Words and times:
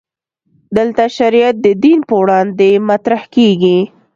دلته 0.77 1.03
شریعت 1.17 1.55
د 1.65 1.67
دین 1.83 1.99
پر 2.09 2.15
وړاندې 2.19 2.69
مطرح 2.89 3.23
کېږي. 3.35 3.79